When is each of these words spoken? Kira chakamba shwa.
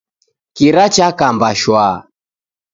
Kira 0.55 0.83
chakamba 0.95 1.49
shwa. 1.61 1.85